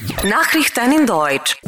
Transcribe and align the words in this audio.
Nachrichten 0.00 0.92
in 0.98 1.06
Deutsch. 1.06 1.58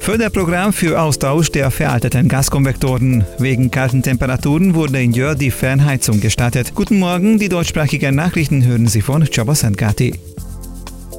Förderprogramm 0.00 0.72
für 0.72 1.00
Austausch 1.00 1.50
der 1.50 1.70
veralteten 1.70 2.28
Gaskonvektoren. 2.28 3.26
Wegen 3.38 3.70
kalten 3.70 4.02
Temperaturen 4.02 4.74
wurde 4.74 5.02
in 5.02 5.12
Jör 5.12 5.34
die 5.34 5.50
Fernheizung 5.50 6.20
gestartet. 6.20 6.74
Guten 6.74 6.98
Morgen, 6.98 7.38
die 7.38 7.48
deutschsprachigen 7.48 8.14
Nachrichten 8.14 8.64
hören 8.64 8.86
Sie 8.86 9.02
von 9.02 9.26
Chabosangati. 9.30 10.18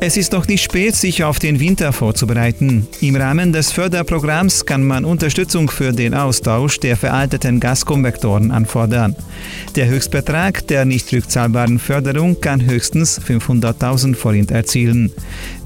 Es 0.06 0.18
ist 0.18 0.34
noch 0.34 0.50
nicht 0.50 0.62
spät, 0.62 0.98
sich 0.98 1.24
auf 1.24 1.40
den 1.40 1.62
Winter 1.62 1.94
vorzubereiten. 1.94 2.90
Im 3.00 3.16
Rahmen 3.16 3.54
des 3.54 3.72
Förderprogramms 3.72 4.66
kann 4.66 4.84
man 4.84 5.06
Unterstützung 5.06 5.72
für 5.72 5.94
den 5.94 6.14
Austausch 6.14 6.78
der 6.82 6.98
veralteten 6.98 7.62
Gaskonvektoren 7.62 8.52
anfordern. 8.52 9.16
Der 9.78 9.88
Höchstbetrag 9.88 10.68
der 10.68 10.84
nicht 10.84 11.14
rückzahlbaren 11.14 11.80
Förderung 11.80 12.42
kann 12.42 12.66
höchstens 12.66 13.22
500.000 13.22 14.16
Forint 14.16 14.52
erzielen. 14.52 15.10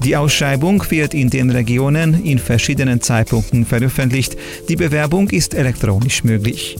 Die 0.04 0.16
Ausschreibung 0.16 0.88
wird 0.88 1.14
in 1.14 1.30
den 1.30 1.50
Regionen 1.50 2.24
in 2.24 2.38
verschiedenen 2.38 3.00
Zeitpunkten 3.00 3.66
veröffentlicht. 3.66 4.36
Die 4.68 4.76
Bewerbung 4.76 5.30
ist 5.30 5.52
elektronisch 5.52 6.22
möglich. 6.22 6.76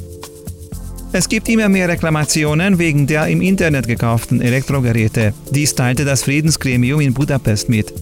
Es 1.11 1.27
gibt 1.31 1.49
immer 1.49 1.71
mehr 1.71 1.89
Reklamationen 1.89 2.79
wegen 2.79 3.07
der 3.07 3.29
im 3.29 3.41
Internet 3.41 3.89
gekauften 3.89 4.43
Elektrogeräte. 4.43 5.33
Dies 5.51 5.75
teilte 5.75 6.05
das 6.05 6.25
Friedensgremium 6.25 7.01
in 7.01 7.15
Budapest 7.15 7.71
mit. 7.71 7.95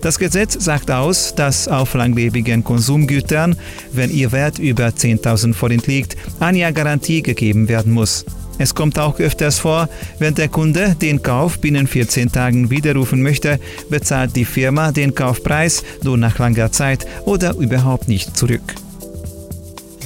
Das 0.00 0.18
Gesetz 0.18 0.64
sagt 0.64 0.90
aus, 0.90 1.34
dass 1.34 1.68
auf 1.68 1.92
langlebigen 1.92 2.64
Konsumgütern, 2.64 3.56
wenn 3.92 4.10
ihr 4.10 4.32
Wert 4.32 4.58
über 4.58 4.86
10.000 4.86 5.52
Forint 5.52 5.86
liegt, 5.86 6.16
ein 6.40 6.56
Jahr 6.56 6.72
Garantie 6.72 7.22
gegeben 7.22 7.68
werden 7.68 7.92
muss. 7.92 8.24
Es 8.56 8.74
kommt 8.74 8.98
auch 8.98 9.20
öfters 9.20 9.58
vor, 9.58 9.90
wenn 10.18 10.34
der 10.34 10.48
Kunde 10.48 10.96
den 11.00 11.22
Kauf 11.22 11.58
binnen 11.58 11.86
14 11.86 12.32
Tagen 12.32 12.70
widerrufen 12.70 13.20
möchte, 13.20 13.60
bezahlt 13.90 14.36
die 14.36 14.46
Firma 14.46 14.90
den 14.90 15.14
Kaufpreis 15.14 15.82
nur 16.02 16.16
nach 16.16 16.38
langer 16.38 16.72
Zeit 16.72 17.06
oder 17.26 17.54
überhaupt 17.56 18.08
nicht 18.08 18.36
zurück. 18.38 18.83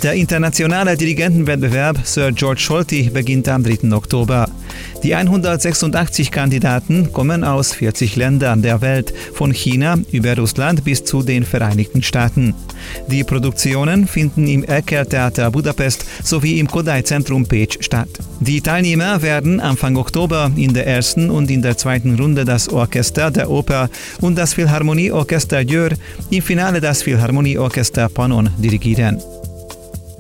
Der 0.03 0.13
internationale 0.13 0.97
Dirigentenwettbewerb 0.97 1.99
Sir 2.05 2.31
George 2.31 2.61
Scholti 2.61 3.11
beginnt 3.11 3.49
am 3.49 3.65
3. 3.65 3.93
Oktober. 3.93 4.49
Die 5.03 5.13
186 5.13 6.31
Kandidaten 6.31 7.13
kommen 7.13 7.43
aus 7.43 7.73
40 7.73 8.15
Ländern 8.15 8.63
der 8.63 8.81
Welt, 8.81 9.13
von 9.35 9.51
China 9.53 9.97
über 10.13 10.37
Russland 10.37 10.85
bis 10.85 11.03
zu 11.03 11.23
den 11.23 11.45
Vereinigten 11.45 12.05
Staaten. 12.05 12.55
Die 13.09 13.25
Produktionen 13.25 14.07
finden 14.07 14.47
im 14.47 14.63
Erkertheater 14.63 15.51
Budapest 15.51 16.05
sowie 16.23 16.61
im 16.61 16.69
Kodai-Zentrum 16.69 17.47
Pech 17.47 17.79
statt. 17.81 18.09
Die 18.39 18.61
Teilnehmer 18.61 19.21
werden 19.23 19.59
Anfang 19.59 19.97
Oktober 19.97 20.53
in 20.55 20.75
der 20.75 20.87
ersten 20.87 21.29
und 21.29 21.51
in 21.51 21.63
der 21.63 21.77
zweiten 21.77 22.15
Runde 22.15 22.45
das 22.45 22.69
Orchester 22.69 23.33
der 23.33 23.51
Oper 23.51 23.91
und 24.21 24.39
das 24.39 24.55
Philharmonieorchester 24.55 25.61
Jör, 25.61 25.91
im 26.31 26.43
Finale 26.43 26.81
das 26.81 27.03
Philharmonieorchester 27.03 28.09
Pannon 28.09 28.51
dirigieren. 28.59 29.21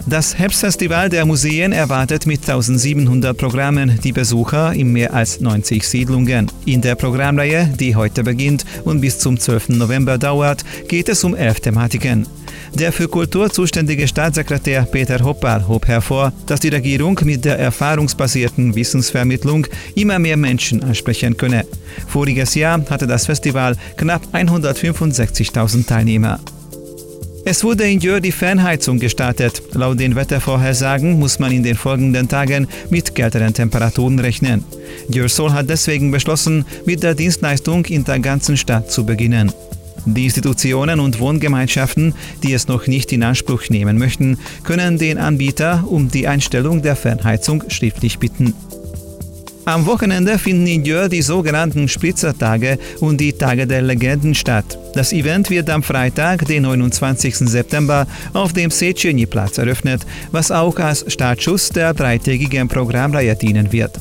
Das 0.09 0.39
Herbstfestival 0.39 1.11
der 1.11 1.27
Museen 1.27 1.70
erwartet 1.73 2.25
mit 2.25 2.41
1700 2.41 3.37
Programmen 3.37 3.98
die 4.03 4.12
Besucher 4.12 4.73
in 4.73 4.91
mehr 4.91 5.12
als 5.12 5.42
90 5.42 5.87
Siedlungen. 5.87 6.51
In 6.64 6.81
der 6.81 6.95
Programmreihe, 6.95 7.69
die 7.78 7.95
heute 7.95 8.25
beginnt 8.25 8.64
und 8.84 9.03
bis 9.03 9.19
zum 9.19 9.39
12. 9.39 9.70
November 9.70 10.17
dauert, 10.17 10.64
geht 10.89 11.11
es 11.11 11.25
um 11.25 11.34
elf 11.34 11.61
Thematiken. 11.61 12.27
Der 12.73 12.91
für 12.91 13.06
Kultur 13.06 13.51
zuständige 13.51 14.09
Staatssekretär 14.09 14.84
Peter 14.91 15.23
Hoppal 15.23 15.69
hob 15.69 15.86
hervor, 15.86 16.33
dass 16.47 16.61
die 16.61 16.69
Regierung 16.69 17.20
mit 17.25 17.45
der 17.45 17.59
erfahrungsbasierten 17.59 18.75
Wissensvermittlung 18.75 19.67
immer 19.95 20.19
mehr 20.19 20.39
Menschen 20.39 20.83
ansprechen 20.83 21.36
könne. 21.36 21.67
Voriges 22.06 22.55
Jahr 22.55 22.83
hatte 22.89 23.06
das 23.06 23.27
Festival 23.27 23.77
knapp 23.98 24.23
165.000 24.33 25.86
Teilnehmer. 25.86 26.41
Es 27.50 27.64
wurde 27.64 27.88
in 27.88 27.98
Jör 27.98 28.20
die 28.20 28.30
Fernheizung 28.30 28.98
gestartet. 28.98 29.62
Laut 29.72 29.98
den 29.98 30.14
Wettervorhersagen 30.14 31.18
muss 31.18 31.38
man 31.38 31.50
in 31.50 31.62
den 31.62 31.77
folgenden 31.77 32.28
Tagen 32.28 32.68
mit 32.90 33.14
kälteren 33.14 33.55
Temperaturen 33.55 34.18
rechnen. 34.18 34.67
Jörsol 35.08 35.55
hat 35.55 35.70
deswegen 35.70 36.11
beschlossen, 36.11 36.67
mit 36.84 37.02
der 37.02 37.14
Dienstleistung 37.14 37.86
in 37.86 38.05
der 38.05 38.18
ganzen 38.18 38.58
Stadt 38.58 38.92
zu 38.92 39.06
beginnen. 39.06 39.50
Die 40.05 40.27
Institutionen 40.27 41.00
und 41.00 41.20
Wohngemeinschaften, 41.20 42.14
die 42.42 42.52
es 42.52 42.68
noch 42.68 42.86
nicht 42.86 43.12
in 43.12 43.23
Anspruch 43.23 43.70
nehmen 43.70 43.96
möchten, 43.96 44.36
können 44.62 44.98
den 44.98 45.17
Anbieter 45.17 45.84
um 45.89 46.11
die 46.11 46.28
Einstellung 46.28 46.83
der 46.83 46.96
Fernheizung 46.96 47.64
schriftlich 47.68 48.18
bitten. 48.18 48.52
Am 49.68 49.84
Wochenende 49.84 50.39
finden 50.39 50.67
in 50.67 50.83
Jör 50.83 51.11
die 51.11 51.20
sogenannten 51.20 51.89
Spritzertage 51.89 52.79
und 53.01 53.20
die 53.20 53.34
Tage 53.34 53.67
der 53.67 53.83
Legenden 53.83 54.34
statt. 54.34 54.79
Das 54.95 55.12
Event 55.12 55.51
wird 55.51 55.68
am 55.68 55.83
Freitag, 55.83 56.46
den 56.46 56.62
29. 56.62 57.36
September, 57.36 58.06
auf 58.33 58.55
dem 58.55 58.70
Sechenyi-Platz 58.70 59.58
eröffnet, 59.58 60.06
was 60.33 60.51
auch 60.51 60.79
als 60.79 61.05
Startschuss 61.12 61.68
der 61.68 61.92
dreitägigen 61.92 62.67
Programmreihe 62.67 63.36
dienen 63.36 63.70
wird. 63.70 64.01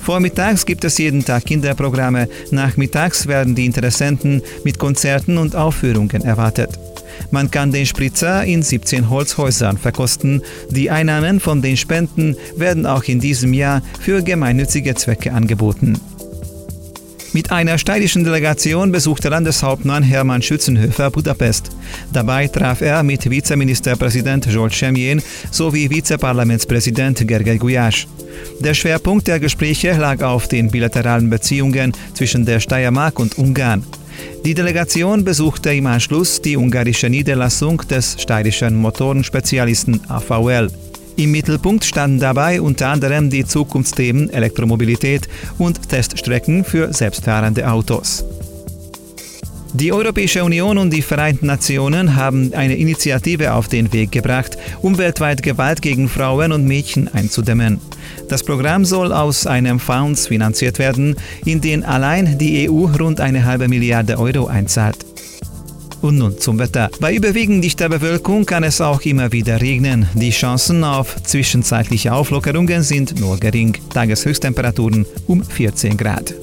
Vormittags 0.00 0.64
gibt 0.64 0.84
es 0.84 0.98
jeden 0.98 1.24
Tag 1.24 1.46
Kinderprogramme, 1.46 2.28
nachmittags 2.52 3.26
werden 3.26 3.56
die 3.56 3.66
Interessenten 3.66 4.40
mit 4.62 4.78
Konzerten 4.78 5.36
und 5.36 5.56
Aufführungen 5.56 6.22
erwartet. 6.22 6.78
Man 7.30 7.50
kann 7.50 7.72
den 7.72 7.86
Spritzer 7.86 8.44
in 8.44 8.62
17 8.62 9.10
Holzhäusern 9.10 9.78
verkosten. 9.78 10.42
Die 10.70 10.90
Einnahmen 10.90 11.40
von 11.40 11.62
den 11.62 11.76
Spenden 11.76 12.36
werden 12.56 12.86
auch 12.86 13.04
in 13.04 13.20
diesem 13.20 13.52
Jahr 13.52 13.82
für 14.00 14.22
gemeinnützige 14.22 14.94
Zwecke 14.94 15.32
angeboten. 15.32 16.00
Mit 17.34 17.52
einer 17.52 17.76
steirischen 17.76 18.24
Delegation 18.24 18.90
besuchte 18.90 19.28
Landeshauptmann 19.28 20.02
Hermann 20.02 20.40
Schützenhöfer 20.40 21.10
Budapest. 21.10 21.70
Dabei 22.10 22.48
traf 22.48 22.80
er 22.80 23.02
mit 23.02 23.28
Vizeministerpräsident 23.28 24.48
George 24.48 24.74
Semjen 24.74 25.22
sowie 25.50 25.90
Vizeparlamentspräsident 25.90 27.28
Gergely 27.28 27.58
Gulyás. 27.58 28.06
Der 28.60 28.72
Schwerpunkt 28.72 29.28
der 29.28 29.40
Gespräche 29.40 29.92
lag 29.92 30.22
auf 30.22 30.48
den 30.48 30.70
bilateralen 30.70 31.28
Beziehungen 31.28 31.92
zwischen 32.14 32.46
der 32.46 32.60
Steiermark 32.60 33.18
und 33.18 33.36
Ungarn. 33.36 33.84
Die 34.44 34.54
Delegation 34.54 35.24
besuchte 35.24 35.72
im 35.74 35.86
Anschluss 35.86 36.40
die 36.40 36.56
ungarische 36.56 37.08
Niederlassung 37.08 37.82
des 37.88 38.20
steirischen 38.20 38.76
Motorenspezialisten 38.76 40.00
AVL. 40.08 40.70
Im 41.16 41.32
Mittelpunkt 41.32 41.84
standen 41.84 42.20
dabei 42.20 42.60
unter 42.60 42.88
anderem 42.88 43.28
die 43.28 43.44
Zukunftsthemen 43.44 44.30
Elektromobilität 44.30 45.28
und 45.58 45.88
Teststrecken 45.88 46.64
für 46.64 46.92
selbstfahrende 46.92 47.68
Autos. 47.68 48.24
Die 49.74 49.92
Europäische 49.92 50.42
Union 50.44 50.78
und 50.78 50.90
die 50.92 51.02
Vereinten 51.02 51.46
Nationen 51.46 52.16
haben 52.16 52.54
eine 52.54 52.76
Initiative 52.76 53.52
auf 53.52 53.68
den 53.68 53.92
Weg 53.92 54.12
gebracht, 54.12 54.56
um 54.80 54.96
weltweit 54.96 55.42
Gewalt 55.42 55.82
gegen 55.82 56.08
Frauen 56.08 56.52
und 56.52 56.64
Mädchen 56.64 57.08
einzudämmen. 57.08 57.78
Das 58.28 58.42
Programm 58.42 58.84
soll 58.84 59.12
aus 59.12 59.46
einem 59.46 59.78
Fonds 59.78 60.28
finanziert 60.28 60.78
werden, 60.78 61.16
in 61.44 61.60
den 61.60 61.84
allein 61.84 62.38
die 62.38 62.68
EU 62.68 62.86
rund 62.86 63.20
eine 63.20 63.44
halbe 63.44 63.68
Milliarde 63.68 64.18
Euro 64.18 64.46
einzahlt. 64.46 65.04
Und 66.00 66.16
nun 66.16 66.38
zum 66.38 66.58
Wetter. 66.58 66.90
Bei 67.00 67.12
überwiegend 67.12 67.62
dichter 67.62 67.88
Bewölkung 67.88 68.46
kann 68.46 68.62
es 68.62 68.80
auch 68.80 69.02
immer 69.02 69.32
wieder 69.32 69.60
regnen. 69.60 70.08
Die 70.14 70.30
Chancen 70.30 70.84
auf 70.84 71.16
zwischenzeitliche 71.24 72.12
Auflockerungen 72.12 72.82
sind 72.82 73.18
nur 73.18 73.38
gering. 73.38 73.76
Tageshöchsttemperaturen 73.92 75.06
um 75.26 75.42
14 75.42 75.96
Grad. 75.96 76.34